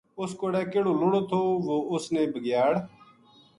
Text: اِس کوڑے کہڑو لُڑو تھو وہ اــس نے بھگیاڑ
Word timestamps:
اِس 0.19 0.31
کوڑے 0.39 0.61
کہڑو 0.71 0.93
لُڑو 0.99 1.21
تھو 1.29 1.39
وہ 1.65 1.77
اــس 1.91 2.05
نے 2.13 2.21
بھگیاڑ 2.33 2.73